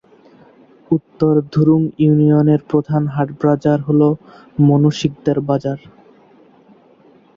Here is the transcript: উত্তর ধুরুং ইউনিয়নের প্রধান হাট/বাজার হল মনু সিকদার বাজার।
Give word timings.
উত্তর 0.91 1.33
ধুরুং 1.53 1.81
ইউনিয়নের 1.99 2.61
প্রধান 2.69 3.03
হাট/বাজার 3.07 3.79
হল 3.87 4.01
মনু 4.59 4.89
সিকদার 4.99 5.37
বাজার। 5.49 5.79